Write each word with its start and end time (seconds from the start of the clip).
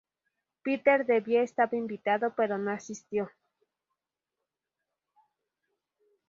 Peter 0.63 1.05
Debye 1.05 1.43
estaba 1.43 1.77
invitado, 1.77 2.33
pero 2.35 2.57
no 2.57 2.71
asistió. 2.71 3.29